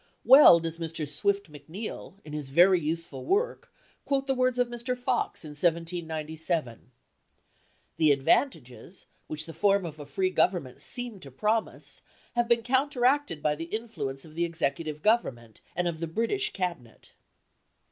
Well 0.25 0.59
does 0.59 0.79
Mr. 0.79 1.07
Swift 1.07 1.51
MacNeill, 1.51 2.15
in 2.25 2.33
his 2.33 2.49
very 2.49 2.79
useful 2.81 3.23
work, 3.23 3.71
quote 4.03 4.25
the 4.25 4.33
words 4.33 4.57
of 4.57 4.67
Mr. 4.67 4.97
Fox 4.97 5.45
in 5.45 5.51
1797: 5.51 6.89
"The 7.97 8.11
advantages, 8.11 9.05
which 9.27 9.45
the 9.45 9.53
form 9.53 9.85
of 9.85 9.99
a 9.99 10.07
free 10.07 10.31
Government 10.31 10.81
seemed 10.81 11.21
to 11.21 11.29
promise, 11.29 12.01
have 12.35 12.47
been 12.49 12.63
counteracted 12.63 13.43
by 13.43 13.53
the 13.53 13.65
influence 13.65 14.25
of 14.25 14.33
the 14.33 14.43
Executive 14.43 15.03
Government, 15.03 15.61
and 15.75 15.87
of 15.87 15.99
the 15.99 16.07
British 16.07 16.51
Cabinet." 16.51 17.11